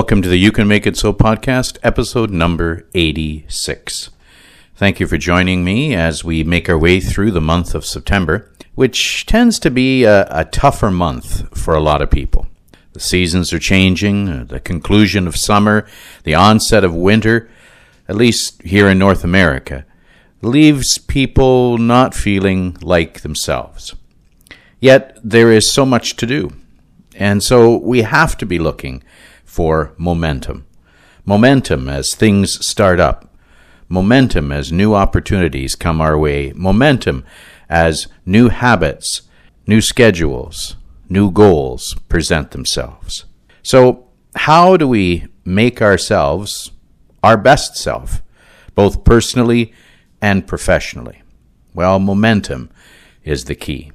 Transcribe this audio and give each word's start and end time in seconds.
Welcome 0.00 0.22
to 0.22 0.30
the 0.30 0.38
You 0.38 0.50
Can 0.50 0.66
Make 0.66 0.86
It 0.86 0.96
So 0.96 1.12
podcast, 1.12 1.76
episode 1.82 2.30
number 2.30 2.86
86. 2.94 4.08
Thank 4.74 4.98
you 4.98 5.06
for 5.06 5.18
joining 5.18 5.62
me 5.62 5.94
as 5.94 6.24
we 6.24 6.42
make 6.42 6.70
our 6.70 6.78
way 6.78 7.00
through 7.00 7.32
the 7.32 7.40
month 7.42 7.74
of 7.74 7.84
September, 7.84 8.50
which 8.74 9.26
tends 9.26 9.58
to 9.58 9.70
be 9.70 10.04
a, 10.04 10.26
a 10.30 10.46
tougher 10.46 10.90
month 10.90 11.54
for 11.54 11.74
a 11.74 11.82
lot 11.82 12.00
of 12.00 12.10
people. 12.10 12.46
The 12.94 13.00
seasons 13.00 13.52
are 13.52 13.58
changing, 13.58 14.26
uh, 14.26 14.44
the 14.44 14.58
conclusion 14.58 15.28
of 15.28 15.36
summer, 15.36 15.86
the 16.24 16.34
onset 16.34 16.82
of 16.82 16.94
winter, 16.94 17.50
at 18.08 18.16
least 18.16 18.62
here 18.62 18.88
in 18.88 18.98
North 18.98 19.22
America, 19.22 19.84
leaves 20.40 20.96
people 20.96 21.76
not 21.76 22.14
feeling 22.14 22.74
like 22.80 23.20
themselves. 23.20 23.94
Yet 24.80 25.18
there 25.22 25.52
is 25.52 25.70
so 25.70 25.84
much 25.84 26.16
to 26.16 26.26
do. 26.26 26.52
And 27.16 27.42
so 27.42 27.76
we 27.76 28.00
have 28.00 28.38
to 28.38 28.46
be 28.46 28.58
looking 28.58 29.02
for 29.50 29.92
momentum. 29.98 30.64
Momentum 31.26 31.88
as 31.88 32.14
things 32.14 32.64
start 32.64 33.00
up. 33.00 33.34
Momentum 33.88 34.52
as 34.52 34.70
new 34.70 34.94
opportunities 34.94 35.74
come 35.74 36.00
our 36.00 36.16
way. 36.16 36.52
Momentum 36.54 37.24
as 37.68 38.06
new 38.24 38.48
habits, 38.48 39.22
new 39.66 39.80
schedules, 39.80 40.76
new 41.08 41.32
goals 41.32 41.96
present 42.08 42.52
themselves. 42.52 43.24
So, 43.60 44.06
how 44.36 44.76
do 44.76 44.86
we 44.86 45.26
make 45.44 45.82
ourselves 45.82 46.70
our 47.24 47.36
best 47.36 47.74
self, 47.76 48.22
both 48.76 49.02
personally 49.02 49.74
and 50.22 50.46
professionally? 50.46 51.22
Well, 51.74 51.98
momentum 51.98 52.70
is 53.24 53.46
the 53.46 53.56
key. 53.56 53.90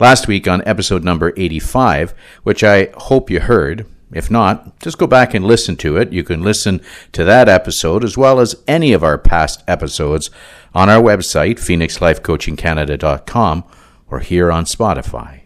Last 0.00 0.26
week 0.26 0.48
on 0.48 0.66
episode 0.66 1.04
number 1.04 1.32
85, 1.36 2.12
which 2.42 2.64
I 2.64 2.88
hope 2.96 3.30
you 3.30 3.38
heard, 3.38 3.86
if 4.12 4.30
not, 4.30 4.78
just 4.80 4.98
go 4.98 5.06
back 5.06 5.32
and 5.34 5.44
listen 5.44 5.76
to 5.76 5.96
it. 5.96 6.12
You 6.12 6.24
can 6.24 6.42
listen 6.42 6.80
to 7.12 7.24
that 7.24 7.48
episode 7.48 8.04
as 8.04 8.16
well 8.16 8.40
as 8.40 8.56
any 8.66 8.92
of 8.92 9.04
our 9.04 9.18
past 9.18 9.62
episodes 9.68 10.30
on 10.74 10.88
our 10.88 11.02
website, 11.02 11.58
phoenixlifecoachingcanada.com, 11.58 13.64
or 14.08 14.20
here 14.20 14.50
on 14.50 14.64
Spotify. 14.64 15.42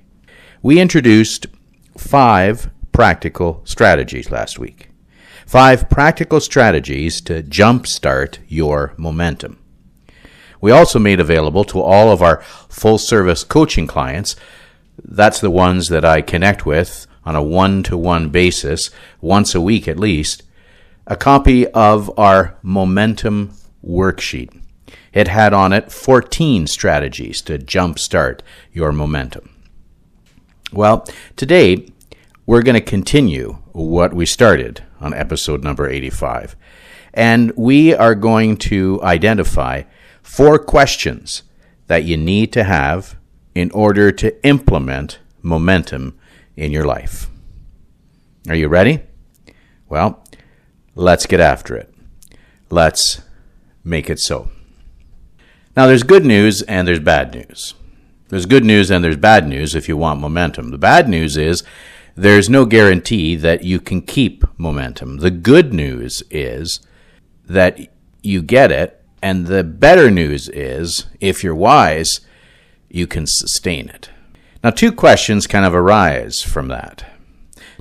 We 0.62 0.80
introduced 0.80 1.46
five 1.98 2.70
practical 2.92 3.60
strategies 3.64 4.30
last 4.30 4.58
week. 4.58 4.90
Five 5.46 5.90
practical 5.90 6.40
strategies 6.40 7.20
to 7.22 7.42
jumpstart 7.42 8.38
your 8.48 8.94
momentum. 8.96 9.58
We 10.60 10.70
also 10.70 10.98
made 10.98 11.20
available 11.20 11.64
to 11.64 11.80
all 11.80 12.10
of 12.10 12.22
our 12.22 12.40
full 12.70 12.96
service 12.96 13.44
coaching 13.44 13.86
clients, 13.86 14.36
that's 15.02 15.40
the 15.40 15.50
ones 15.50 15.88
that 15.88 16.04
I 16.04 16.22
connect 16.22 16.64
with 16.64 17.06
on 17.24 17.34
a 17.34 17.42
one 17.42 17.82
to 17.84 17.96
one 17.96 18.28
basis, 18.28 18.90
once 19.20 19.54
a 19.54 19.60
week 19.60 19.88
at 19.88 19.98
least, 19.98 20.42
a 21.06 21.16
copy 21.16 21.66
of 21.68 22.10
our 22.18 22.56
momentum 22.62 23.52
worksheet. 23.84 24.60
It 25.12 25.28
had 25.28 25.52
on 25.52 25.72
it 25.72 25.92
14 25.92 26.66
strategies 26.66 27.40
to 27.42 27.58
jumpstart 27.58 28.40
your 28.72 28.92
momentum. 28.92 29.50
Well, 30.72 31.06
today 31.36 31.88
we're 32.46 32.62
going 32.62 32.74
to 32.74 32.80
continue 32.80 33.58
what 33.72 34.12
we 34.12 34.26
started 34.26 34.82
on 35.00 35.14
episode 35.14 35.62
number 35.62 35.88
85. 35.88 36.56
And 37.12 37.52
we 37.56 37.94
are 37.94 38.14
going 38.14 38.56
to 38.56 39.00
identify 39.02 39.84
four 40.22 40.58
questions 40.58 41.44
that 41.86 42.04
you 42.04 42.16
need 42.16 42.52
to 42.54 42.64
have 42.64 43.16
in 43.54 43.70
order 43.70 44.10
to 44.10 44.44
implement 44.46 45.20
momentum 45.42 46.18
in 46.56 46.72
your 46.72 46.84
life. 46.84 47.28
Are 48.48 48.54
you 48.54 48.68
ready? 48.68 49.00
Well, 49.88 50.22
let's 50.94 51.26
get 51.26 51.40
after 51.40 51.76
it. 51.76 51.92
Let's 52.70 53.22
make 53.82 54.10
it 54.10 54.18
so. 54.18 54.50
Now, 55.76 55.86
there's 55.86 56.02
good 56.02 56.24
news 56.24 56.62
and 56.62 56.86
there's 56.86 57.00
bad 57.00 57.34
news. 57.34 57.74
There's 58.28 58.46
good 58.46 58.64
news 58.64 58.90
and 58.90 59.04
there's 59.04 59.16
bad 59.16 59.46
news 59.48 59.74
if 59.74 59.88
you 59.88 59.96
want 59.96 60.20
momentum. 60.20 60.70
The 60.70 60.78
bad 60.78 61.08
news 61.08 61.36
is 61.36 61.62
there's 62.14 62.48
no 62.48 62.64
guarantee 62.64 63.36
that 63.36 63.64
you 63.64 63.80
can 63.80 64.00
keep 64.02 64.44
momentum. 64.58 65.18
The 65.18 65.30
good 65.30 65.74
news 65.74 66.22
is 66.30 66.80
that 67.46 67.88
you 68.22 68.42
get 68.42 68.70
it. 68.70 69.00
And 69.22 69.46
the 69.46 69.64
better 69.64 70.10
news 70.10 70.48
is, 70.50 71.06
if 71.18 71.42
you're 71.42 71.54
wise, 71.54 72.20
you 72.90 73.06
can 73.06 73.26
sustain 73.26 73.88
it. 73.88 74.10
Now, 74.64 74.70
two 74.70 74.92
questions 74.92 75.46
kind 75.46 75.66
of 75.66 75.74
arise 75.74 76.40
from 76.40 76.68
that. 76.68 77.04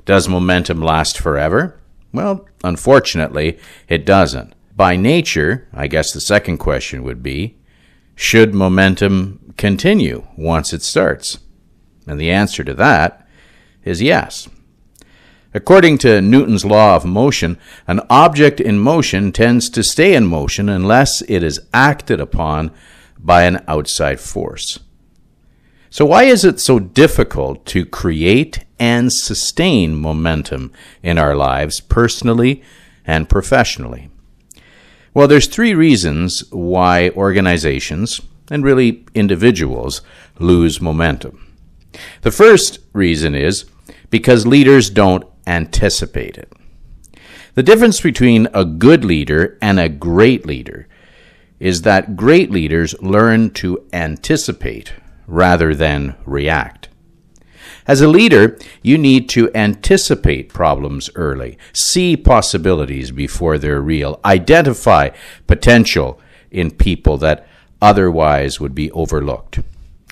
Does 0.04 0.28
momentum 0.28 0.82
last 0.82 1.16
forever? 1.16 1.80
Well, 2.12 2.46
unfortunately, 2.62 3.58
it 3.88 4.04
doesn't. 4.04 4.52
By 4.76 4.96
nature, 4.96 5.66
I 5.72 5.86
guess 5.86 6.12
the 6.12 6.20
second 6.20 6.58
question 6.58 7.02
would 7.02 7.22
be 7.22 7.56
should 8.16 8.54
momentum 8.54 9.54
continue 9.56 10.26
once 10.36 10.74
it 10.74 10.82
starts? 10.82 11.38
And 12.06 12.20
the 12.20 12.30
answer 12.30 12.62
to 12.64 12.74
that 12.74 13.26
is 13.82 14.02
yes. 14.02 14.46
According 15.54 15.96
to 15.98 16.20
Newton's 16.20 16.66
law 16.66 16.96
of 16.96 17.06
motion, 17.06 17.56
an 17.86 18.02
object 18.10 18.60
in 18.60 18.78
motion 18.78 19.32
tends 19.32 19.70
to 19.70 19.82
stay 19.82 20.14
in 20.14 20.26
motion 20.26 20.68
unless 20.68 21.22
it 21.22 21.42
is 21.42 21.66
acted 21.72 22.20
upon 22.20 22.72
by 23.18 23.44
an 23.44 23.64
outside 23.66 24.20
force. 24.20 24.80
So, 25.94 26.04
why 26.04 26.24
is 26.24 26.44
it 26.44 26.58
so 26.58 26.80
difficult 26.80 27.66
to 27.66 27.86
create 27.86 28.64
and 28.80 29.12
sustain 29.12 29.94
momentum 29.94 30.72
in 31.04 31.18
our 31.18 31.36
lives, 31.36 31.78
personally 31.78 32.64
and 33.06 33.28
professionally? 33.28 34.10
Well, 35.14 35.28
there's 35.28 35.46
three 35.46 35.72
reasons 35.72 36.42
why 36.50 37.10
organizations 37.10 38.20
and 38.50 38.64
really 38.64 39.06
individuals 39.14 40.02
lose 40.40 40.80
momentum. 40.80 41.54
The 42.22 42.32
first 42.32 42.80
reason 42.92 43.36
is 43.36 43.64
because 44.10 44.48
leaders 44.48 44.90
don't 44.90 45.24
anticipate 45.46 46.36
it. 46.36 46.52
The 47.54 47.62
difference 47.62 48.00
between 48.00 48.48
a 48.52 48.64
good 48.64 49.04
leader 49.04 49.56
and 49.62 49.78
a 49.78 49.88
great 49.88 50.44
leader 50.44 50.88
is 51.60 51.82
that 51.82 52.16
great 52.16 52.50
leaders 52.50 53.00
learn 53.00 53.50
to 53.50 53.86
anticipate 53.92 54.92
rather 55.26 55.74
than 55.74 56.16
react. 56.24 56.88
As 57.86 58.00
a 58.00 58.08
leader, 58.08 58.58
you 58.82 58.96
need 58.96 59.28
to 59.30 59.54
anticipate 59.54 60.48
problems 60.48 61.10
early, 61.14 61.58
see 61.72 62.16
possibilities 62.16 63.10
before 63.10 63.58
they're 63.58 63.80
real, 63.80 64.20
identify 64.24 65.10
potential 65.46 66.18
in 66.50 66.70
people 66.70 67.18
that 67.18 67.46
otherwise 67.82 68.58
would 68.58 68.74
be 68.74 68.90
overlooked. 68.92 69.60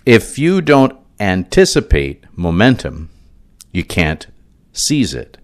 If 0.04 0.38
you 0.38 0.60
don't 0.60 0.98
anticipate 1.18 2.24
momentum, 2.36 3.08
you 3.72 3.84
can't 3.84 4.26
seize 4.72 5.14
it. 5.14 5.38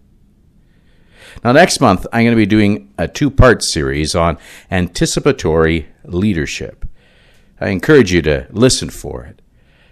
Now, 1.45 1.53
next 1.53 1.81
month, 1.81 2.07
I'm 2.13 2.25
going 2.25 2.33
to 2.33 2.37
be 2.37 2.47
doing 2.47 2.93
a 2.99 3.07
two 3.07 3.31
part 3.31 3.63
series 3.63 4.15
on 4.15 4.39
anticipatory 4.71 5.89
leadership. 6.05 6.85
I 7.61 7.69
encourage 7.69 8.13
you 8.13 8.23
to 8.23 8.47
listen 8.51 8.91
for 8.91 9.25
it. 9.25 9.41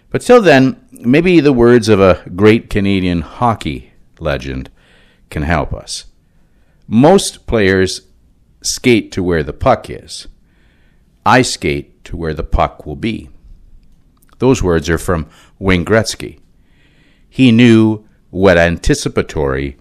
But 0.09 0.21
till 0.21 0.41
then, 0.41 0.79
maybe 0.91 1.39
the 1.39 1.53
words 1.53 1.89
of 1.89 1.99
a 1.99 2.23
great 2.35 2.69
Canadian 2.69 3.21
hockey 3.21 3.91
legend 4.19 4.69
can 5.29 5.43
help 5.43 5.73
us. 5.73 6.05
Most 6.87 7.45
players 7.45 8.01
skate 8.61 9.11
to 9.11 9.23
where 9.23 9.43
the 9.43 9.53
puck 9.53 9.89
is. 9.89 10.27
I 11.25 11.41
skate 11.41 12.03
to 12.05 12.15
where 12.15 12.33
the 12.33 12.43
puck 12.43 12.85
will 12.85 12.95
be. 12.95 13.29
Those 14.39 14.63
words 14.63 14.89
are 14.89 14.97
from 14.97 15.29
Wayne 15.59 15.83
Gretzky. 15.83 16.39
He 17.29 17.51
knew 17.51 18.07
what 18.29 18.57
anticipatory 18.57 19.77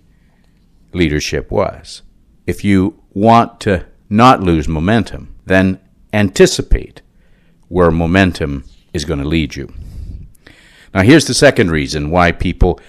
leadership 0.92 1.50
was. 1.50 2.02
If 2.46 2.64
you 2.64 3.00
want 3.12 3.60
to 3.60 3.86
not 4.08 4.42
lose 4.42 4.66
momentum, 4.66 5.34
then 5.44 5.78
anticipate 6.12 7.02
where 7.68 7.90
momentum 7.90 8.64
is 8.92 9.04
going 9.04 9.20
to 9.20 9.28
lead 9.28 9.56
you. 9.56 9.72
Now, 10.96 11.02
here's 11.02 11.26
the 11.26 11.34
second 11.34 11.70
reason 11.70 12.08
why 12.08 12.32
people 12.32 12.80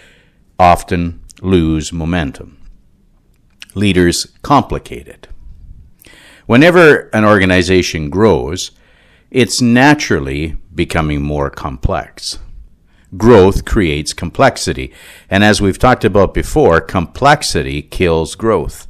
often 0.58 1.26
lose 1.42 1.92
momentum 1.92 2.58
leaders 3.76 4.28
complicate 4.44 5.10
it. 5.10 5.28
Whenever 6.46 7.10
an 7.10 7.26
organization 7.26 8.10
grows, 8.10 8.72
it's 9.30 9.62
naturally 9.62 10.56
becoming 10.74 11.22
more 11.22 11.50
complex. 11.50 12.40
Growth 13.18 13.66
creates 13.66 14.14
complexity, 14.14 14.94
and 15.30 15.44
as 15.44 15.62
we've 15.62 15.78
talked 15.78 16.06
about 16.06 16.34
before, 16.34 16.80
complexity 16.80 17.82
kills 17.82 18.36
growth. 18.36 18.88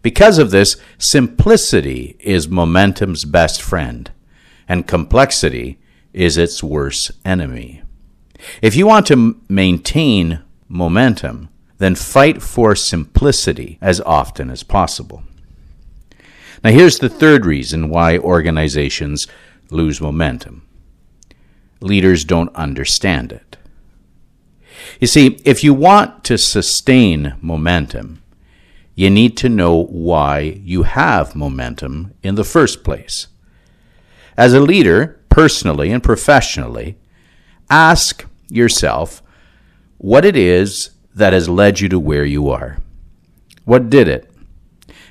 Because 0.00 0.38
of 0.38 0.52
this, 0.52 0.76
simplicity 0.96 2.16
is 2.20 2.48
momentum's 2.48 3.24
best 3.24 3.60
friend, 3.60 4.12
and 4.68 4.86
complexity 4.86 5.80
is 6.12 6.38
its 6.38 6.62
worst 6.62 7.10
enemy. 7.24 7.82
If 8.62 8.76
you 8.76 8.86
want 8.86 9.06
to 9.08 9.40
maintain 9.48 10.40
momentum, 10.68 11.48
then 11.78 11.94
fight 11.94 12.42
for 12.42 12.74
simplicity 12.74 13.78
as 13.80 14.00
often 14.00 14.50
as 14.50 14.62
possible. 14.62 15.22
Now, 16.62 16.70
here's 16.70 16.98
the 16.98 17.08
third 17.08 17.46
reason 17.46 17.88
why 17.88 18.18
organizations 18.18 19.26
lose 19.70 20.00
momentum 20.00 20.62
leaders 21.80 22.24
don't 22.24 22.54
understand 22.54 23.32
it. 23.32 23.56
You 25.00 25.06
see, 25.06 25.38
if 25.44 25.62
you 25.62 25.74
want 25.74 26.24
to 26.24 26.38
sustain 26.38 27.34
momentum, 27.40 28.22
you 28.94 29.10
need 29.10 29.36
to 29.38 29.48
know 29.48 29.84
why 29.84 30.60
you 30.64 30.82
have 30.82 31.36
momentum 31.36 32.14
in 32.22 32.34
the 32.34 32.44
first 32.44 32.82
place. 32.82 33.28
As 34.36 34.54
a 34.54 34.60
leader, 34.60 35.20
personally 35.28 35.92
and 35.92 36.02
professionally, 36.02 36.96
ask 37.70 38.24
yourself 38.48 39.22
what 39.98 40.24
it 40.24 40.36
is 40.36 40.90
that 41.14 41.32
has 41.32 41.48
led 41.48 41.80
you 41.80 41.88
to 41.88 41.98
where 41.98 42.24
you 42.24 42.48
are. 42.48 42.78
What 43.64 43.90
did 43.90 44.08
it? 44.08 44.30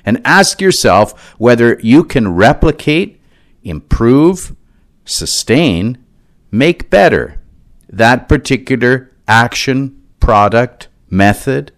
And 0.04 0.20
ask 0.24 0.60
yourself 0.60 1.34
whether 1.38 1.78
you 1.80 2.02
can 2.02 2.34
replicate, 2.34 3.20
improve, 3.62 4.56
sustain, 5.04 6.02
make 6.50 6.90
better 6.90 7.40
that 7.88 8.28
particular 8.28 9.12
action, 9.26 10.02
product, 10.20 10.88
method 11.10 11.72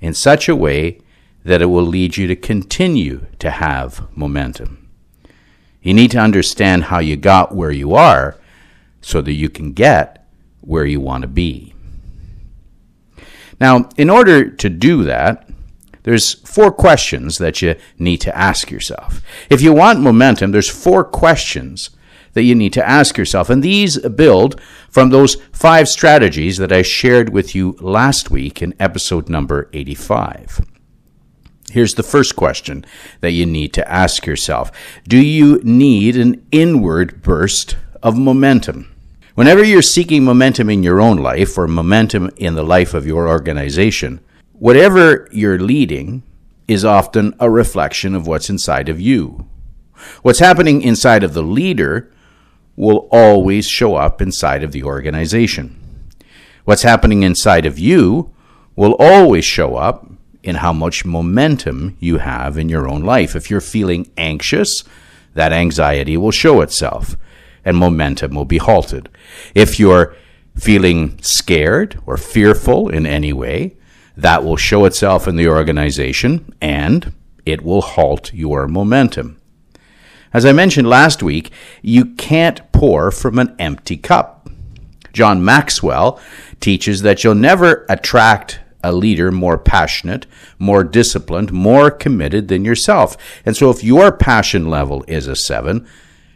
in 0.00 0.14
such 0.14 0.48
a 0.48 0.56
way 0.56 1.00
that 1.44 1.62
it 1.62 1.66
will 1.66 1.84
lead 1.84 2.16
you 2.16 2.26
to 2.26 2.36
continue 2.36 3.26
to 3.38 3.50
have 3.50 4.06
momentum. 4.16 4.88
You 5.82 5.92
need 5.92 6.10
to 6.12 6.18
understand 6.18 6.84
how 6.84 7.00
you 7.00 7.16
got 7.16 7.54
where 7.54 7.70
you 7.70 7.94
are 7.94 8.38
so 9.00 9.20
that 9.20 9.32
you 9.32 9.50
can 9.50 9.72
get 9.72 10.23
where 10.66 10.84
you 10.84 11.00
want 11.00 11.22
to 11.22 11.28
be. 11.28 11.74
Now, 13.60 13.88
in 13.96 14.10
order 14.10 14.50
to 14.50 14.68
do 14.68 15.04
that, 15.04 15.48
there's 16.02 16.34
four 16.34 16.70
questions 16.70 17.38
that 17.38 17.62
you 17.62 17.76
need 17.98 18.18
to 18.18 18.36
ask 18.36 18.70
yourself. 18.70 19.22
If 19.48 19.62
you 19.62 19.72
want 19.72 20.00
momentum, 20.00 20.52
there's 20.52 20.68
four 20.68 21.02
questions 21.02 21.90
that 22.34 22.42
you 22.42 22.54
need 22.54 22.72
to 22.74 22.86
ask 22.86 23.16
yourself. 23.16 23.48
And 23.48 23.62
these 23.62 23.98
build 23.98 24.60
from 24.90 25.10
those 25.10 25.36
five 25.52 25.88
strategies 25.88 26.58
that 26.58 26.72
I 26.72 26.82
shared 26.82 27.30
with 27.30 27.54
you 27.54 27.76
last 27.80 28.30
week 28.30 28.60
in 28.60 28.74
episode 28.78 29.28
number 29.28 29.70
85. 29.72 30.60
Here's 31.70 31.94
the 31.94 32.02
first 32.02 32.36
question 32.36 32.84
that 33.20 33.32
you 33.32 33.46
need 33.46 33.72
to 33.74 33.90
ask 33.90 34.26
yourself 34.26 34.70
Do 35.08 35.16
you 35.18 35.60
need 35.64 36.16
an 36.16 36.46
inward 36.52 37.22
burst 37.22 37.76
of 38.02 38.18
momentum? 38.18 38.93
Whenever 39.34 39.64
you're 39.64 39.82
seeking 39.82 40.24
momentum 40.24 40.70
in 40.70 40.84
your 40.84 41.00
own 41.00 41.16
life 41.16 41.58
or 41.58 41.66
momentum 41.66 42.30
in 42.36 42.54
the 42.54 42.62
life 42.62 42.94
of 42.94 43.04
your 43.04 43.28
organization, 43.28 44.20
whatever 44.52 45.28
you're 45.32 45.58
leading 45.58 46.22
is 46.68 46.84
often 46.84 47.34
a 47.40 47.50
reflection 47.50 48.14
of 48.14 48.28
what's 48.28 48.48
inside 48.48 48.88
of 48.88 49.00
you. 49.00 49.44
What's 50.22 50.38
happening 50.38 50.82
inside 50.82 51.24
of 51.24 51.34
the 51.34 51.42
leader 51.42 52.12
will 52.76 53.08
always 53.10 53.66
show 53.66 53.96
up 53.96 54.22
inside 54.22 54.62
of 54.62 54.70
the 54.70 54.84
organization. 54.84 55.80
What's 56.64 56.82
happening 56.82 57.24
inside 57.24 57.66
of 57.66 57.76
you 57.76 58.32
will 58.76 58.94
always 59.00 59.44
show 59.44 59.74
up 59.74 60.08
in 60.44 60.56
how 60.56 60.72
much 60.72 61.04
momentum 61.04 61.96
you 61.98 62.18
have 62.18 62.56
in 62.56 62.68
your 62.68 62.88
own 62.88 63.02
life. 63.02 63.34
If 63.34 63.50
you're 63.50 63.60
feeling 63.60 64.12
anxious, 64.16 64.84
that 65.34 65.52
anxiety 65.52 66.16
will 66.16 66.30
show 66.30 66.60
itself 66.60 67.16
and 67.64 67.76
momentum 67.76 68.34
will 68.34 68.44
be 68.44 68.58
halted. 68.58 69.08
If 69.54 69.78
you're 69.78 70.16
feeling 70.56 71.18
scared 71.22 72.00
or 72.06 72.16
fearful 72.16 72.88
in 72.88 73.06
any 73.06 73.32
way, 73.32 73.76
that 74.16 74.44
will 74.44 74.56
show 74.56 74.84
itself 74.84 75.26
in 75.26 75.36
the 75.36 75.48
organization 75.48 76.54
and 76.60 77.12
it 77.44 77.62
will 77.62 77.82
halt 77.82 78.32
your 78.32 78.68
momentum. 78.68 79.40
As 80.32 80.44
I 80.44 80.52
mentioned 80.52 80.88
last 80.88 81.22
week, 81.22 81.50
you 81.82 82.06
can't 82.06 82.60
pour 82.72 83.10
from 83.10 83.38
an 83.38 83.54
empty 83.58 83.96
cup. 83.96 84.48
John 85.12 85.44
Maxwell 85.44 86.20
teaches 86.60 87.02
that 87.02 87.22
you'll 87.22 87.36
never 87.36 87.86
attract 87.88 88.60
a 88.82 88.92
leader 88.92 89.30
more 89.32 89.56
passionate, 89.56 90.26
more 90.58 90.84
disciplined, 90.84 91.52
more 91.52 91.90
committed 91.90 92.48
than 92.48 92.64
yourself. 92.64 93.16
And 93.46 93.56
so 93.56 93.70
if 93.70 93.82
your 93.82 94.12
passion 94.12 94.68
level 94.68 95.04
is 95.08 95.26
a 95.26 95.36
seven, 95.36 95.86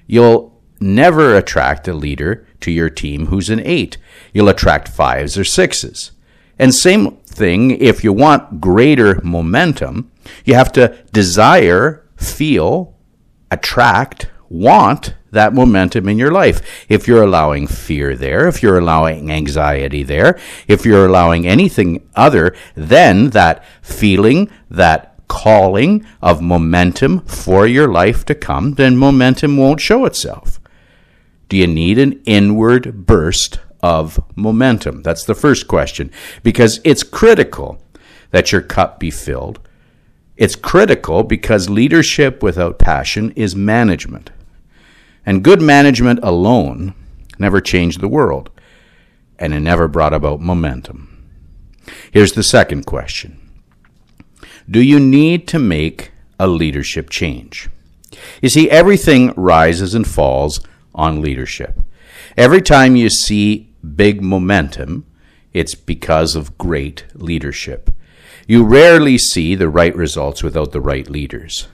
you'll 0.06 0.57
never 0.80 1.34
attract 1.34 1.88
a 1.88 1.94
leader 1.94 2.46
to 2.60 2.70
your 2.70 2.90
team 2.90 3.26
who's 3.26 3.50
an 3.50 3.60
eight. 3.60 3.98
You'll 4.32 4.48
attract 4.48 4.88
fives 4.88 5.38
or 5.38 5.44
sixes. 5.44 6.12
And 6.58 6.74
same 6.74 7.16
thing, 7.18 7.70
if 7.70 8.02
you 8.02 8.12
want 8.12 8.60
greater 8.60 9.20
momentum, 9.22 10.10
you 10.44 10.54
have 10.54 10.72
to 10.72 10.96
desire, 11.12 12.04
feel, 12.16 12.96
attract, 13.50 14.28
want 14.48 15.14
that 15.30 15.52
momentum 15.52 16.08
in 16.08 16.18
your 16.18 16.32
life. 16.32 16.86
If 16.88 17.06
you're 17.06 17.22
allowing 17.22 17.66
fear 17.66 18.16
there, 18.16 18.48
if 18.48 18.62
you're 18.62 18.78
allowing 18.78 19.30
anxiety 19.30 20.02
there, 20.02 20.38
if 20.66 20.84
you're 20.84 21.06
allowing 21.06 21.46
anything 21.46 22.08
other 22.14 22.56
than 22.74 23.30
that 23.30 23.64
feeling, 23.82 24.50
that 24.70 25.14
calling 25.28 26.04
of 26.22 26.40
momentum 26.40 27.20
for 27.20 27.66
your 27.66 27.88
life 27.88 28.24
to 28.24 28.34
come, 28.34 28.74
then 28.74 28.96
momentum 28.96 29.56
won't 29.56 29.80
show 29.80 30.06
itself. 30.06 30.57
Do 31.48 31.56
you 31.56 31.66
need 31.66 31.98
an 31.98 32.20
inward 32.24 33.06
burst 33.06 33.60
of 33.82 34.20
momentum? 34.36 35.02
That's 35.02 35.24
the 35.24 35.34
first 35.34 35.68
question. 35.68 36.10
Because 36.42 36.80
it's 36.84 37.02
critical 37.02 37.82
that 38.30 38.52
your 38.52 38.60
cup 38.60 39.00
be 39.00 39.10
filled. 39.10 39.60
It's 40.36 40.54
critical 40.54 41.22
because 41.22 41.70
leadership 41.70 42.42
without 42.42 42.78
passion 42.78 43.32
is 43.32 43.56
management. 43.56 44.30
And 45.24 45.42
good 45.42 45.60
management 45.60 46.20
alone 46.22 46.94
never 47.38 47.60
changed 47.60 48.00
the 48.00 48.08
world, 48.08 48.50
and 49.38 49.52
it 49.54 49.60
never 49.60 49.88
brought 49.88 50.14
about 50.14 50.40
momentum. 50.40 51.04
Here's 52.12 52.32
the 52.32 52.42
second 52.42 52.86
question 52.86 53.38
Do 54.70 54.80
you 54.80 55.00
need 55.00 55.48
to 55.48 55.58
make 55.58 56.12
a 56.38 56.46
leadership 56.46 57.10
change? 57.10 57.68
You 58.40 58.48
see, 58.48 58.70
everything 58.70 59.32
rises 59.36 59.94
and 59.94 60.06
falls 60.06 60.60
on 60.98 61.22
leadership. 61.22 61.80
Every 62.36 62.60
time 62.60 62.96
you 62.96 63.08
see 63.08 63.72
big 63.94 64.20
momentum, 64.20 65.06
it's 65.54 65.74
because 65.74 66.36
of 66.36 66.58
great 66.58 67.06
leadership. 67.14 67.90
You 68.46 68.64
rarely 68.64 69.16
see 69.16 69.54
the 69.54 69.68
right 69.68 69.94
results 69.94 70.42
without 70.42 70.72
the 70.72 70.80
right 70.80 71.08
leaders. 71.08 71.68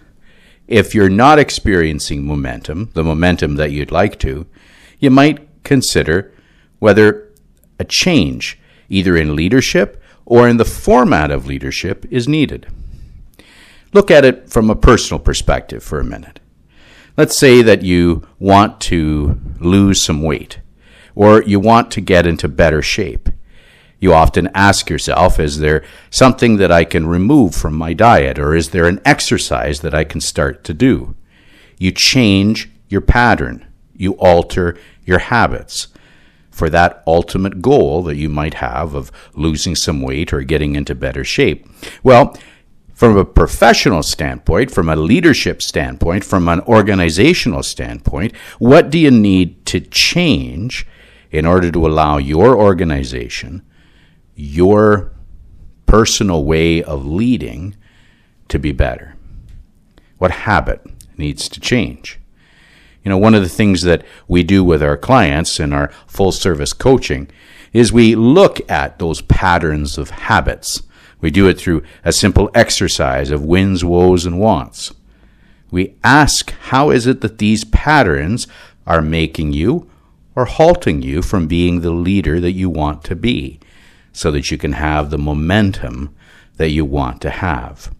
If 0.68 0.94
you're 0.94 1.08
not 1.08 1.38
experiencing 1.38 2.26
momentum, 2.26 2.90
the 2.94 3.04
momentum 3.04 3.56
that 3.56 3.72
you'd 3.72 3.90
like 3.90 4.18
to, 4.20 4.46
you 4.98 5.10
might 5.10 5.64
consider 5.64 6.32
whether 6.78 7.32
a 7.78 7.84
change, 7.84 8.58
either 8.88 9.16
in 9.16 9.34
leadership 9.34 10.02
or 10.26 10.48
in 10.48 10.56
the 10.56 10.64
format 10.64 11.30
of 11.30 11.46
leadership, 11.46 12.06
is 12.10 12.28
needed. 12.28 12.66
Look 13.92 14.10
at 14.10 14.24
it 14.24 14.50
from 14.50 14.70
a 14.70 14.76
personal 14.76 15.20
perspective 15.20 15.82
for 15.82 16.00
a 16.00 16.04
minute. 16.04 16.40
Let's 17.16 17.36
say 17.36 17.62
that 17.62 17.82
you 17.82 18.26
want 18.40 18.80
to 18.82 19.40
lose 19.60 20.02
some 20.02 20.20
weight 20.20 20.58
or 21.14 21.42
you 21.42 21.60
want 21.60 21.92
to 21.92 22.00
get 22.00 22.26
into 22.26 22.48
better 22.48 22.82
shape. 22.82 23.28
You 24.00 24.12
often 24.12 24.50
ask 24.52 24.90
yourself, 24.90 25.38
is 25.38 25.60
there 25.60 25.84
something 26.10 26.56
that 26.56 26.72
I 26.72 26.82
can 26.84 27.06
remove 27.06 27.54
from 27.54 27.74
my 27.74 27.92
diet 27.92 28.38
or 28.38 28.56
is 28.56 28.70
there 28.70 28.86
an 28.86 29.00
exercise 29.04 29.80
that 29.80 29.94
I 29.94 30.02
can 30.02 30.20
start 30.20 30.64
to 30.64 30.74
do? 30.74 31.14
You 31.78 31.92
change 31.92 32.68
your 32.88 33.00
pattern. 33.00 33.64
You 33.96 34.14
alter 34.14 34.76
your 35.04 35.20
habits 35.20 35.88
for 36.50 36.68
that 36.70 37.02
ultimate 37.06 37.62
goal 37.62 38.02
that 38.02 38.16
you 38.16 38.28
might 38.28 38.54
have 38.54 38.94
of 38.94 39.12
losing 39.34 39.76
some 39.76 40.02
weight 40.02 40.32
or 40.32 40.42
getting 40.42 40.74
into 40.74 40.94
better 40.96 41.22
shape. 41.24 41.68
Well, 42.02 42.36
from 42.94 43.16
a 43.16 43.24
professional 43.24 44.02
standpoint, 44.02 44.70
from 44.70 44.88
a 44.88 44.96
leadership 44.96 45.60
standpoint, 45.60 46.24
from 46.24 46.48
an 46.48 46.60
organizational 46.60 47.62
standpoint, 47.62 48.34
what 48.58 48.88
do 48.88 48.98
you 48.98 49.10
need 49.10 49.66
to 49.66 49.80
change 49.80 50.86
in 51.30 51.44
order 51.44 51.70
to 51.72 51.86
allow 51.86 52.16
your 52.16 52.56
organization, 52.56 53.62
your 54.36 55.12
personal 55.86 56.44
way 56.44 56.82
of 56.82 57.04
leading 57.04 57.76
to 58.48 58.58
be 58.58 58.70
better? 58.70 59.16
What 60.18 60.30
habit 60.30 60.80
needs 61.18 61.48
to 61.48 61.60
change? 61.60 62.20
You 63.02 63.10
know, 63.10 63.18
one 63.18 63.34
of 63.34 63.42
the 63.42 63.48
things 63.48 63.82
that 63.82 64.04
we 64.28 64.44
do 64.44 64.62
with 64.62 64.82
our 64.82 64.96
clients 64.96 65.58
in 65.58 65.72
our 65.72 65.90
full 66.06 66.32
service 66.32 66.72
coaching 66.72 67.28
is 67.72 67.92
we 67.92 68.14
look 68.14 68.60
at 68.70 69.00
those 69.00 69.20
patterns 69.22 69.98
of 69.98 70.10
habits 70.10 70.84
we 71.24 71.32
do 71.32 71.48
it 71.48 71.58
through 71.58 71.82
a 72.04 72.12
simple 72.12 72.48
exercise 72.54 73.32
of 73.32 73.42
wins, 73.42 73.84
woes, 73.84 74.24
and 74.24 74.38
wants. 74.38 74.94
We 75.72 75.96
ask, 76.04 76.52
how 76.68 76.90
is 76.90 77.08
it 77.08 77.22
that 77.22 77.38
these 77.38 77.64
patterns 77.64 78.46
are 78.86 79.02
making 79.02 79.52
you 79.52 79.90
or 80.36 80.44
halting 80.44 81.02
you 81.02 81.22
from 81.22 81.48
being 81.48 81.80
the 81.80 81.90
leader 81.90 82.38
that 82.38 82.52
you 82.52 82.70
want 82.70 83.02
to 83.04 83.16
be? 83.16 83.58
so 84.14 84.30
that 84.30 84.50
you 84.50 84.56
can 84.56 84.72
have 84.72 85.10
the 85.10 85.18
momentum 85.18 86.16
that 86.56 86.70
you 86.70 86.86
want 86.86 87.20
to 87.20 87.28
have. 87.28 87.92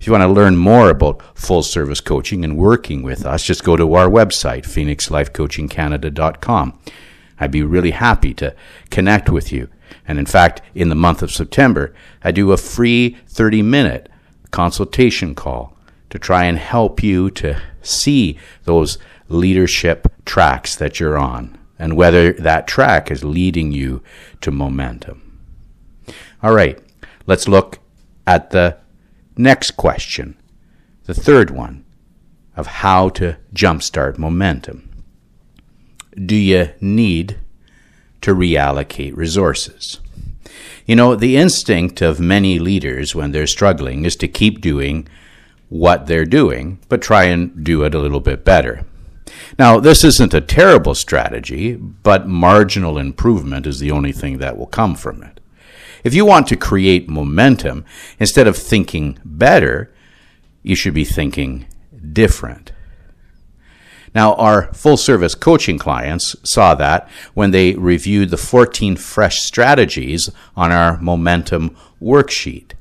If 0.00 0.06
you 0.06 0.12
want 0.12 0.22
to 0.22 0.28
learn 0.28 0.56
more 0.56 0.88
about 0.88 1.20
full 1.36 1.64
service 1.64 2.00
coaching 2.00 2.44
and 2.44 2.56
working 2.56 3.02
with 3.02 3.26
us, 3.26 3.42
just 3.42 3.64
go 3.64 3.76
to 3.76 3.94
our 3.94 4.08
website, 4.08 4.62
phoenixlifecoachingcanada.com. 4.62 6.78
I'd 7.40 7.50
be 7.50 7.62
really 7.62 7.90
happy 7.90 8.32
to 8.34 8.54
connect 8.90 9.28
with 9.28 9.50
you. 9.52 9.68
And 10.06 10.18
in 10.18 10.26
fact, 10.26 10.62
in 10.74 10.88
the 10.88 10.94
month 10.94 11.22
of 11.22 11.32
September, 11.32 11.94
I 12.22 12.32
do 12.32 12.52
a 12.52 12.56
free 12.56 13.16
30 13.28 13.62
minute 13.62 14.08
consultation 14.50 15.34
call 15.34 15.76
to 16.10 16.18
try 16.18 16.44
and 16.44 16.58
help 16.58 17.02
you 17.02 17.30
to 17.30 17.60
see 17.82 18.38
those 18.64 18.98
leadership 19.28 20.08
tracks 20.24 20.74
that 20.76 20.98
you're 20.98 21.18
on 21.18 21.58
and 21.78 21.96
whether 21.96 22.32
that 22.32 22.66
track 22.66 23.10
is 23.10 23.24
leading 23.24 23.72
you 23.72 24.02
to 24.40 24.50
momentum. 24.50 25.38
All 26.42 26.52
right, 26.52 26.78
let's 27.26 27.46
look 27.46 27.78
at 28.26 28.50
the 28.50 28.78
next 29.36 29.72
question, 29.72 30.36
the 31.04 31.14
third 31.14 31.50
one 31.50 31.84
of 32.56 32.66
how 32.66 33.08
to 33.10 33.36
jumpstart 33.54 34.18
momentum. 34.18 34.88
Do 36.14 36.34
you 36.34 36.70
need 36.80 37.38
to 38.22 38.34
reallocate 38.34 39.16
resources? 39.16 40.00
You 40.86 40.96
know, 40.96 41.14
the 41.14 41.36
instinct 41.36 42.00
of 42.00 42.18
many 42.18 42.58
leaders 42.58 43.14
when 43.14 43.32
they're 43.32 43.46
struggling 43.46 44.04
is 44.04 44.16
to 44.16 44.28
keep 44.28 44.60
doing 44.60 45.06
what 45.68 46.06
they're 46.06 46.24
doing, 46.24 46.78
but 46.88 47.02
try 47.02 47.24
and 47.24 47.62
do 47.62 47.84
it 47.84 47.94
a 47.94 47.98
little 47.98 48.20
bit 48.20 48.44
better. 48.44 48.86
Now, 49.58 49.80
this 49.80 50.04
isn't 50.04 50.32
a 50.34 50.40
terrible 50.40 50.94
strategy, 50.94 51.74
but 51.74 52.26
marginal 52.26 52.98
improvement 52.98 53.66
is 53.66 53.78
the 53.78 53.90
only 53.90 54.12
thing 54.12 54.38
that 54.38 54.56
will 54.56 54.66
come 54.66 54.94
from 54.94 55.22
it. 55.22 55.40
If 56.04 56.14
you 56.14 56.24
want 56.24 56.46
to 56.48 56.56
create 56.56 57.08
momentum, 57.08 57.84
instead 58.18 58.46
of 58.46 58.56
thinking 58.56 59.18
better, 59.24 59.92
you 60.62 60.74
should 60.74 60.94
be 60.94 61.04
thinking 61.04 61.66
different. 62.12 62.72
Now, 64.14 64.34
our 64.34 64.72
full 64.72 64.96
service 64.96 65.34
coaching 65.34 65.78
clients 65.78 66.36
saw 66.42 66.74
that 66.76 67.08
when 67.34 67.50
they 67.50 67.74
reviewed 67.74 68.30
the 68.30 68.36
14 68.36 68.96
fresh 68.96 69.42
strategies 69.42 70.30
on 70.56 70.72
our 70.72 70.98
momentum 71.00 71.76
worksheet. 72.00 72.72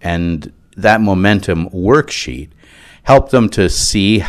And 0.00 0.52
that 0.76 1.00
momentum 1.00 1.68
worksheet 1.70 2.50
helped 3.02 3.30
them 3.30 3.48
to 3.50 3.68
see 3.68 4.24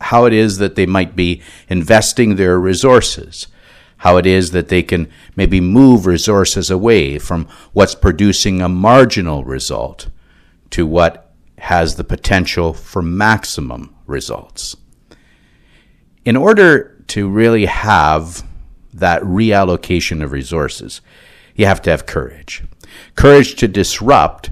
how 0.00 0.24
it 0.24 0.32
is 0.32 0.58
that 0.58 0.74
they 0.74 0.86
might 0.86 1.16
be 1.16 1.42
investing 1.68 2.36
their 2.36 2.58
resources, 2.58 3.48
how 3.98 4.16
it 4.16 4.26
is 4.26 4.52
that 4.52 4.68
they 4.68 4.82
can 4.82 5.10
maybe 5.36 5.60
move 5.60 6.06
resources 6.06 6.70
away 6.70 7.18
from 7.18 7.46
what's 7.72 7.94
producing 7.94 8.60
a 8.60 8.68
marginal 8.68 9.44
result 9.44 10.08
to 10.70 10.86
what 10.86 11.32
has 11.58 11.96
the 11.96 12.04
potential 12.04 12.72
for 12.72 13.02
maximum 13.02 13.94
results. 14.06 14.76
In 16.28 16.36
order 16.36 17.02
to 17.06 17.26
really 17.26 17.64
have 17.64 18.46
that 18.92 19.22
reallocation 19.22 20.22
of 20.22 20.30
resources, 20.30 21.00
you 21.54 21.64
have 21.64 21.80
to 21.80 21.90
have 21.90 22.04
courage. 22.04 22.64
Courage 23.14 23.54
to 23.54 23.66
disrupt 23.66 24.50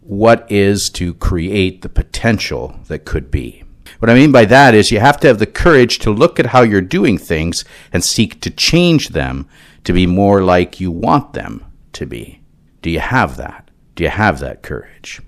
what 0.00 0.46
is 0.48 0.88
to 0.90 1.14
create 1.14 1.82
the 1.82 1.88
potential 1.88 2.78
that 2.86 3.04
could 3.04 3.32
be. 3.32 3.64
What 3.98 4.10
I 4.10 4.14
mean 4.14 4.30
by 4.30 4.44
that 4.44 4.76
is 4.76 4.92
you 4.92 5.00
have 5.00 5.18
to 5.22 5.26
have 5.26 5.40
the 5.40 5.44
courage 5.44 5.98
to 5.98 6.12
look 6.12 6.38
at 6.38 6.46
how 6.46 6.62
you're 6.62 6.82
doing 6.82 7.18
things 7.18 7.64
and 7.92 8.04
seek 8.04 8.40
to 8.42 8.48
change 8.48 9.08
them 9.08 9.48
to 9.82 9.92
be 9.92 10.06
more 10.06 10.40
like 10.40 10.78
you 10.78 10.92
want 10.92 11.32
them 11.32 11.64
to 11.94 12.06
be. 12.06 12.42
Do 12.80 12.90
you 12.90 13.00
have 13.00 13.36
that? 13.38 13.72
Do 13.96 14.04
you 14.04 14.10
have 14.10 14.38
that 14.38 14.62
courage? 14.62 15.20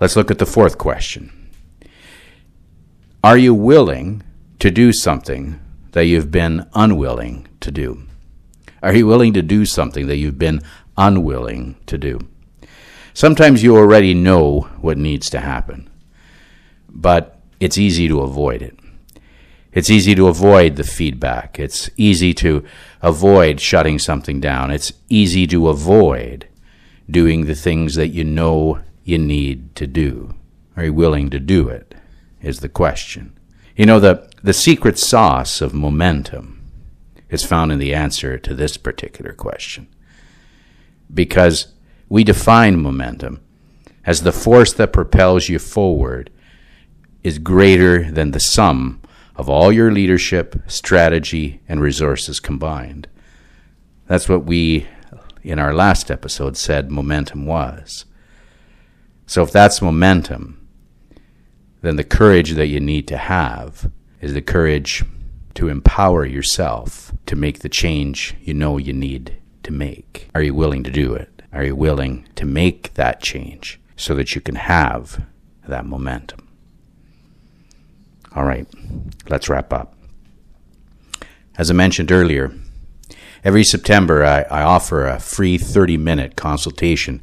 Let's 0.00 0.16
look 0.16 0.32
at 0.32 0.38
the 0.38 0.44
fourth 0.44 0.76
question. 0.76 1.37
Are 3.28 3.36
you 3.36 3.52
willing 3.52 4.22
to 4.58 4.70
do 4.70 4.90
something 4.90 5.60
that 5.92 6.06
you've 6.06 6.30
been 6.30 6.66
unwilling 6.72 7.46
to 7.60 7.70
do? 7.70 8.04
Are 8.82 8.94
you 8.94 9.06
willing 9.06 9.34
to 9.34 9.42
do 9.42 9.66
something 9.66 10.06
that 10.06 10.16
you've 10.16 10.38
been 10.38 10.62
unwilling 10.96 11.76
to 11.88 11.98
do? 11.98 12.20
Sometimes 13.12 13.62
you 13.62 13.76
already 13.76 14.14
know 14.14 14.60
what 14.80 14.96
needs 14.96 15.28
to 15.28 15.40
happen, 15.40 15.90
but 16.88 17.38
it's 17.60 17.76
easy 17.76 18.08
to 18.08 18.22
avoid 18.22 18.62
it. 18.62 18.78
It's 19.74 19.90
easy 19.90 20.14
to 20.14 20.28
avoid 20.28 20.76
the 20.76 20.82
feedback. 20.82 21.60
It's 21.60 21.90
easy 21.98 22.32
to 22.32 22.64
avoid 23.02 23.60
shutting 23.60 23.98
something 23.98 24.40
down. 24.40 24.70
It's 24.70 24.94
easy 25.10 25.46
to 25.48 25.68
avoid 25.68 26.48
doing 27.10 27.44
the 27.44 27.54
things 27.54 27.94
that 27.96 28.08
you 28.08 28.24
know 28.24 28.80
you 29.04 29.18
need 29.18 29.76
to 29.76 29.86
do. 29.86 30.34
Are 30.78 30.84
you 30.84 30.94
willing 30.94 31.28
to 31.28 31.38
do 31.38 31.68
it? 31.68 31.94
Is 32.40 32.60
the 32.60 32.68
question. 32.68 33.38
You 33.76 33.86
know, 33.86 34.00
the, 34.00 34.30
the 34.42 34.52
secret 34.52 34.98
sauce 34.98 35.60
of 35.60 35.74
momentum 35.74 36.64
is 37.28 37.44
found 37.44 37.72
in 37.72 37.78
the 37.78 37.94
answer 37.94 38.38
to 38.38 38.54
this 38.54 38.76
particular 38.76 39.32
question. 39.32 39.88
Because 41.12 41.74
we 42.08 42.24
define 42.24 42.80
momentum 42.80 43.40
as 44.04 44.22
the 44.22 44.32
force 44.32 44.72
that 44.72 44.92
propels 44.92 45.48
you 45.48 45.58
forward 45.58 46.30
is 47.22 47.38
greater 47.38 48.10
than 48.10 48.30
the 48.30 48.40
sum 48.40 49.00
of 49.36 49.48
all 49.48 49.70
your 49.70 49.92
leadership, 49.92 50.56
strategy, 50.66 51.60
and 51.68 51.80
resources 51.80 52.40
combined. 52.40 53.06
That's 54.06 54.28
what 54.28 54.44
we, 54.44 54.86
in 55.42 55.58
our 55.58 55.74
last 55.74 56.10
episode, 56.10 56.56
said 56.56 56.90
momentum 56.90 57.46
was. 57.46 58.06
So 59.26 59.42
if 59.42 59.52
that's 59.52 59.82
momentum, 59.82 60.67
then 61.82 61.96
the 61.96 62.04
courage 62.04 62.52
that 62.52 62.66
you 62.66 62.80
need 62.80 63.06
to 63.08 63.16
have 63.16 63.90
is 64.20 64.34
the 64.34 64.42
courage 64.42 65.04
to 65.54 65.68
empower 65.68 66.24
yourself 66.24 67.12
to 67.26 67.36
make 67.36 67.60
the 67.60 67.68
change 67.68 68.34
you 68.40 68.54
know 68.54 68.78
you 68.78 68.92
need 68.92 69.36
to 69.62 69.72
make. 69.72 70.28
Are 70.34 70.42
you 70.42 70.54
willing 70.54 70.82
to 70.84 70.90
do 70.90 71.14
it? 71.14 71.42
Are 71.52 71.64
you 71.64 71.76
willing 71.76 72.28
to 72.36 72.44
make 72.44 72.94
that 72.94 73.20
change 73.22 73.80
so 73.96 74.14
that 74.14 74.34
you 74.34 74.40
can 74.40 74.56
have 74.56 75.26
that 75.66 75.86
momentum? 75.86 76.48
All 78.34 78.44
right, 78.44 78.66
let's 79.28 79.48
wrap 79.48 79.72
up. 79.72 79.94
As 81.56 81.70
I 81.70 81.74
mentioned 81.74 82.12
earlier, 82.12 82.52
every 83.42 83.64
September 83.64 84.24
I, 84.24 84.42
I 84.42 84.62
offer 84.62 85.06
a 85.06 85.18
free 85.18 85.58
30 85.58 85.96
minute 85.96 86.36
consultation 86.36 87.22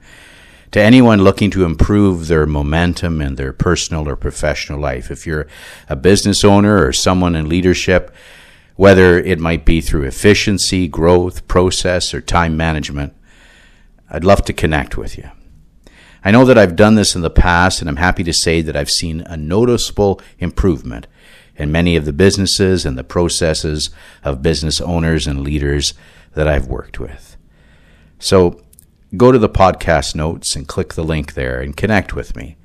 to 0.75 0.81
anyone 0.81 1.23
looking 1.23 1.49
to 1.49 1.63
improve 1.63 2.27
their 2.27 2.45
momentum 2.45 3.21
in 3.21 3.35
their 3.35 3.53
personal 3.53 4.09
or 4.09 4.17
professional 4.17 4.77
life. 4.77 5.09
If 5.09 5.25
you're 5.25 5.47
a 5.87 5.95
business 5.95 6.43
owner 6.43 6.85
or 6.85 6.91
someone 6.91 7.33
in 7.33 7.47
leadership, 7.47 8.13
whether 8.75 9.17
it 9.17 9.39
might 9.39 9.63
be 9.63 9.79
through 9.79 10.03
efficiency, 10.03 10.89
growth, 10.89 11.47
process, 11.47 12.13
or 12.13 12.19
time 12.19 12.57
management, 12.57 13.13
I'd 14.09 14.25
love 14.25 14.43
to 14.43 14.51
connect 14.51 14.97
with 14.97 15.17
you. 15.17 15.31
I 16.25 16.31
know 16.31 16.43
that 16.43 16.57
I've 16.57 16.75
done 16.75 16.95
this 16.95 17.15
in 17.15 17.21
the 17.21 17.29
past, 17.29 17.79
and 17.79 17.89
I'm 17.89 17.95
happy 17.95 18.25
to 18.25 18.33
say 18.33 18.59
that 18.59 18.75
I've 18.75 18.91
seen 18.91 19.21
a 19.21 19.37
noticeable 19.37 20.19
improvement 20.39 21.07
in 21.55 21.71
many 21.71 21.95
of 21.95 22.03
the 22.03 22.11
businesses 22.11 22.85
and 22.85 22.97
the 22.97 23.05
processes 23.05 23.91
of 24.25 24.41
business 24.41 24.81
owners 24.81 25.25
and 25.25 25.39
leaders 25.39 25.93
that 26.33 26.49
I've 26.49 26.67
worked 26.67 26.99
with. 26.99 27.37
So 28.19 28.64
go 29.15 29.31
to 29.31 29.39
the 29.39 29.49
podcast 29.49 30.15
notes 30.15 30.55
and 30.55 30.67
click 30.67 30.93
the 30.93 31.03
link 31.03 31.33
there 31.33 31.59
and 31.61 31.75
connect 31.75 32.13
with 32.13 32.35
me. 32.35 32.57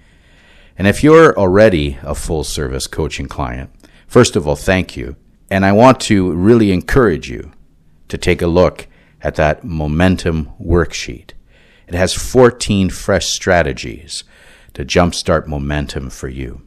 And 0.76 0.87
if 0.87 1.02
you're 1.02 1.38
already 1.38 1.99
a 2.02 2.14
full 2.14 2.45
service 2.45 2.87
coaching 2.87 3.26
client, 3.26 3.71
first 4.07 4.37
of 4.37 4.47
all, 4.47 4.57
thank 4.57 4.97
you. 4.97 5.16
And 5.50 5.64
I 5.64 5.73
want 5.73 6.00
to 6.02 6.33
really 6.33 6.73
encourage 6.73 7.28
you 7.28 7.52
to 8.09 8.16
take 8.16 8.40
a 8.40 8.47
look 8.47 8.87
at 9.23 9.35
that 9.35 9.64
momentum 9.64 10.50
worksheet. 10.61 11.33
It 11.87 11.95
has 11.95 12.14
14 12.14 12.90
fresh 12.90 13.26
strategies 13.26 14.25
to 14.75 14.85
jumpstart 14.85 15.47
momentum 15.47 16.09
for 16.11 16.28
you. 16.28 16.62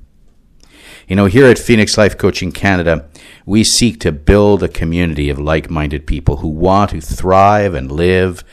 You 1.07 1.15
know, 1.15 1.25
here 1.25 1.47
at 1.47 1.59
Phoenix 1.59 1.97
Life 1.97 2.17
Coaching 2.17 2.51
Canada, 2.51 3.09
we 3.45 3.63
seek 3.63 3.99
to 4.01 4.11
build 4.11 4.63
a 4.63 4.69
community 4.69 5.29
of 5.29 5.39
like 5.39 5.69
minded 5.69 6.07
people 6.07 6.37
who 6.37 6.47
want 6.47 6.91
to 6.91 7.01
thrive 7.01 7.73
and 7.73 7.91
live 7.91 8.43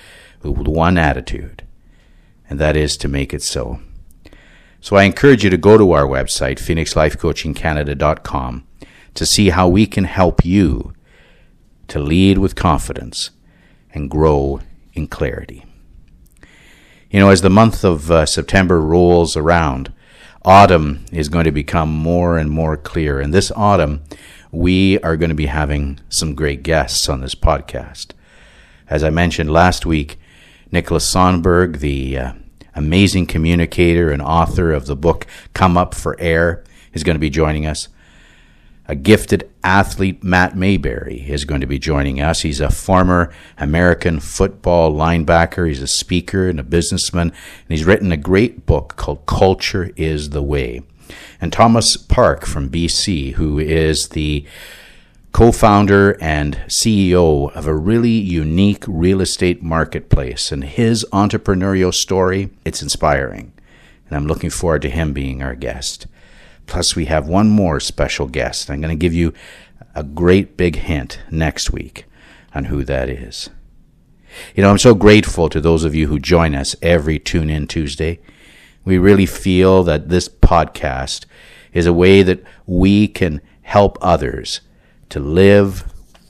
with 0.43 0.69
one 0.69 0.99
attitude, 0.99 1.63
and 2.49 2.59
that 2.59 2.77
is 2.77 2.97
to 2.99 3.09
make 3.09 3.35
it 3.35 3.43
so. 3.43 3.81
So 4.81 4.97
I 4.97 5.05
encourage 5.05 5.45
you 5.45 5.51
to 5.51 5.59
go 5.59 5.77
to 5.77 5.93
our 5.93 6.07
website, 6.07 6.59
phoenixlifecoachingcanada.com, 6.59 8.67
to 9.15 9.27
see 9.27 9.51
how 9.51 9.69
we 9.69 9.87
can 9.87 10.05
help 10.05 10.45
you 10.45 10.95
to 11.89 11.99
lead 11.99 12.39
with 12.39 12.55
confidence 12.55 13.31
and 13.93 14.11
grow 14.11 14.61
in 14.95 15.09
clarity. 15.09 15.67
You 17.11 17.19
know, 17.19 17.31
as 17.31 17.43
the 17.43 17.51
month 17.51 17.85
of 17.85 18.11
uh, 18.11 18.25
September 18.25 18.81
rolls 18.81 19.37
around, 19.37 19.93
autumn 20.45 21.05
is 21.13 21.29
going 21.29 21.45
to 21.45 21.51
become 21.51 21.91
more 21.91 22.39
and 22.39 22.51
more 22.51 22.77
clear. 22.77 23.21
And 23.21 23.35
this 23.35 23.51
autumn, 23.57 24.05
we 24.53 25.01
are 25.01 25.17
going 25.17 25.31
to 25.31 25.35
be 25.35 25.47
having 25.47 25.99
some 26.09 26.37
great 26.37 26.63
guests 26.63 27.09
on 27.09 27.21
this 27.21 27.35
podcast. 27.35 28.13
As 28.89 29.03
I 29.03 29.11
mentioned 29.11 29.53
last 29.53 29.85
week, 29.85 30.20
Nicholas 30.73 31.07
Sonnenberg, 31.07 31.79
the 31.79 32.19
uh, 32.19 32.33
amazing 32.75 33.27
communicator 33.27 34.11
and 34.11 34.23
author 34.23 34.73
of 34.73 34.87
the 34.87 34.97
book 34.97 35.27
Come 35.55 35.77
Up 35.77 35.95
for 35.95 36.19
Air, 36.21 36.65
is 36.93 37.05
going 37.05 37.17
to 37.17 37.21
be 37.21 37.31
joining 37.31 37.67
us. 37.67 37.89
A 38.87 38.97
gifted 38.97 39.49
athlete, 39.63 40.25
Matt 40.25 40.57
Mayberry, 40.57 41.21
is 41.29 41.45
going 41.45 41.61
to 41.61 41.67
be 41.67 41.79
joining 41.79 42.21
us. 42.21 42.41
He's 42.41 42.61
a 42.61 42.71
former 42.71 43.33
American 43.57 44.19
football 44.19 44.93
linebacker. 44.93 45.69
He's 45.69 45.83
a 45.83 45.87
speaker 45.87 46.49
and 46.49 46.59
a 46.59 46.65
businessman, 46.65 47.29
and 47.29 47.69
he's 47.69 47.85
written 47.85 48.11
a 48.11 48.17
great 48.17 48.67
book 48.67 48.97
called 48.97 49.27
Culture 49.27 49.93
is 49.95 50.31
the 50.31 50.43
Way. 50.43 50.83
And 51.41 51.53
Thomas 51.53 51.97
Park 51.97 52.45
from 52.47 52.69
BC, 52.69 53.35
who 53.35 53.61
is 53.61 54.09
the 54.09 54.45
co 55.33 55.53
founder 55.53 56.17
and 56.21 56.61
CEO 56.67 57.53
of 57.55 57.67
a 57.67 57.75
really 57.75 58.11
unique 58.11 58.85
real 58.87 59.21
estate 59.21 59.63
marketplace. 59.63 60.53
And 60.53 60.65
his 60.65 61.05
entrepreneurial 61.13 61.95
story, 61.95 62.51
it's 62.65 62.83
inspiring. 62.83 63.53
And 64.09 64.17
I'm 64.17 64.27
looking 64.27 64.51
forward 64.51 64.83
to 64.83 64.91
him 64.91 65.13
being 65.13 65.43
our 65.43 65.55
guest. 65.55 66.07
Plus, 66.67 66.95
we 66.95 67.07
have 67.07 67.29
one 67.29 67.49
more 67.49 67.81
special 67.81 68.27
guest. 68.27 68.71
I'm 68.71 68.81
going 68.81 68.97
to 68.97 69.01
give 69.01 69.15
you 69.15 69.33
a 69.95 70.03
great 70.03 70.57
big 70.57 70.77
hint 70.77 71.21
next 71.31 71.73
week 71.73 72.05
on 72.55 72.67
who 72.67 72.85
that 72.85 73.09
is. 73.09 73.51
You 74.55 74.63
know, 74.63 74.71
I'm 74.71 74.79
so 74.79 74.95
grateful 74.95 75.49
to 75.49 75.61
those 75.61 75.85
of 75.85 75.95
you 75.95 76.07
who 76.07 76.19
join 76.19 76.55
us 76.55 76.77
every 76.81 77.19
Tune 77.19 77.51
In 77.51 77.67
Tuesday. 77.67 78.21
We 78.85 78.99
really 78.99 79.27
feel 79.27 79.83
that 79.85 80.09
this 80.09 80.29
podcast 80.29 81.27
is 81.73 81.87
a 81.87 81.93
way 81.93 82.23
that 82.23 82.43
we 82.67 83.09
can 83.09 83.41
help 83.63 83.99
others 84.01 84.61
to 85.11 85.21
live 85.21 85.85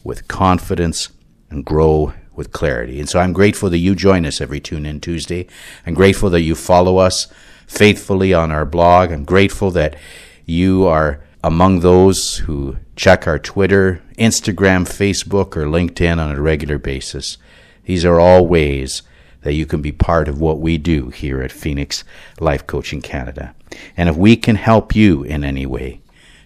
with 0.05 0.29
confidence 0.29 1.11
and 1.51 1.65
grow 1.65 2.13
with 2.35 2.53
clarity. 2.53 2.99
And 2.99 3.09
so 3.09 3.19
I'm 3.19 3.33
grateful 3.33 3.71
that 3.71 3.79
you 3.79 3.95
join 3.95 4.25
us 4.25 4.41
every 4.41 4.61
Tune 4.61 4.87
In 4.87 5.01
Tuesday. 5.01 5.47
I'm 5.87 5.95
grateful 5.95 6.31
that 6.31 6.43
you 6.43 6.55
follow 6.55 6.97
us 6.97 7.29
faithfully 7.67 8.35
on 8.35 8.51
our 8.51 8.65
blog. 8.65 9.13
I'm 9.13 9.25
grateful 9.25 9.71
that 9.73 9.97
you 10.45 10.87
are 10.87 11.23
among 11.45 11.81
those 11.81 12.39
who 12.39 12.77
check 12.97 13.27
our 13.27 13.39
Twitter, 13.39 14.03
Instagram, 14.19 14.87
Facebook, 14.87 15.57
or 15.57 15.67
LinkedIn 15.67 16.19
on 16.19 16.35
a 16.35 16.41
regular 16.41 16.79
basis. 16.79 17.39
These 17.85 18.05
are 18.05 18.21
all 18.21 18.47
ways 18.47 19.03
that 19.43 19.55
you 19.55 19.67
can 19.67 19.81
be 19.81 19.93
part 19.93 20.29
of 20.29 20.41
what 20.41 20.61
we 20.61 20.77
do 20.77 21.09
here 21.11 21.43
at 21.43 21.53
Phoenix 21.53 22.05
Life 22.41 22.67
Coaching 22.67 23.01
Canada. 23.01 23.55
And 23.97 24.09
if 24.09 24.17
we 24.17 24.37
can 24.37 24.57
help 24.57 24.95
you 24.95 25.23
in 25.23 25.45
any 25.45 25.65
way, 25.65 26.01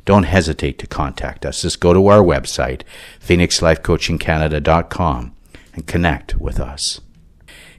don't 0.04 0.24
hesitate 0.24 0.78
to 0.78 0.86
contact 0.86 1.46
us. 1.46 1.62
Just 1.62 1.80
go 1.80 1.94
to 1.94 2.08
our 2.08 2.20
website, 2.20 2.82
phoenixlifecoachingcanada.com, 3.20 5.34
and 5.72 5.86
connect 5.86 6.36
with 6.36 6.60
us. 6.60 7.00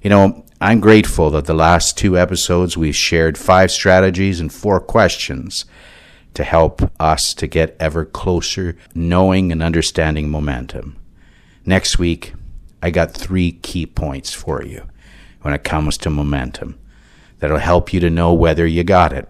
You 0.02 0.10
know, 0.10 0.44
I'm 0.62 0.80
grateful 0.80 1.30
that 1.32 1.46
the 1.46 1.54
last 1.54 1.98
two 1.98 2.18
episodes 2.18 2.78
we've 2.78 2.96
shared 2.96 3.38
five 3.38 3.72
strategies 3.72 4.40
and 4.40 4.52
four 4.52 4.80
questions 4.80 5.66
to 6.34 6.44
help 6.44 6.82
us 7.00 7.34
to 7.36 7.48
get 7.48 7.76
ever 7.80 8.06
closer 8.06 8.78
knowing 8.94 9.52
and 9.52 9.64
understanding 9.64 10.30
momentum. 10.30 10.98
Next 11.66 11.98
week, 11.98 12.34
I 12.82 12.92
got 12.92 13.14
three 13.14 13.54
key 13.54 13.86
points 13.86 14.34
for 14.34 14.64
you 14.64 14.86
when 15.42 15.54
it 15.54 15.64
comes 15.64 15.98
to 16.00 16.10
momentum 16.10 16.78
that'll 17.40 17.58
help 17.58 17.94
you 17.94 18.00
to 18.00 18.10
know 18.10 18.34
whether 18.34 18.66
you 18.66 18.84
got 18.84 19.14
it 19.14 19.30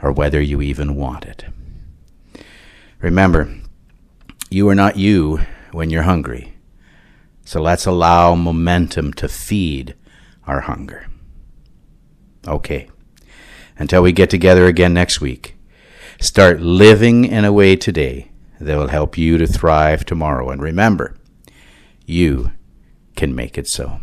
or 0.00 0.12
whether 0.12 0.40
you 0.40 0.60
even 0.60 0.94
want 0.94 1.24
it. 1.24 1.44
Remember, 3.02 3.52
you 4.48 4.68
are 4.68 4.76
not 4.76 4.96
you 4.96 5.40
when 5.72 5.90
you're 5.90 6.04
hungry. 6.04 6.54
So 7.44 7.60
let's 7.60 7.84
allow 7.84 8.36
momentum 8.36 9.12
to 9.14 9.28
feed 9.28 9.96
our 10.46 10.60
hunger. 10.60 11.08
Okay. 12.46 12.88
Until 13.76 14.02
we 14.02 14.12
get 14.12 14.30
together 14.30 14.66
again 14.66 14.94
next 14.94 15.20
week, 15.20 15.56
start 16.20 16.60
living 16.60 17.24
in 17.24 17.44
a 17.44 17.52
way 17.52 17.74
today 17.74 18.30
that 18.60 18.76
will 18.76 18.88
help 18.88 19.18
you 19.18 19.36
to 19.36 19.46
thrive 19.48 20.04
tomorrow. 20.04 20.50
And 20.50 20.62
remember, 20.62 21.16
you 22.06 22.52
can 23.16 23.34
make 23.34 23.58
it 23.58 23.66
so. 23.66 23.98